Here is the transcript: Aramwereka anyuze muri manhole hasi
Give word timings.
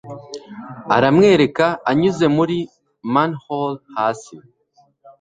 Aramwereka 0.95 1.65
anyuze 1.89 2.25
muri 2.37 2.57
manhole 3.13 3.79
hasi 3.95 4.35